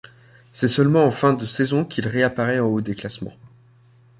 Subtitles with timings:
[0.51, 3.35] C'est seulement en fin de saison qu'il réapparait en haut des classements.